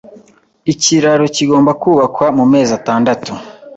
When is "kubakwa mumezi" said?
1.81-2.71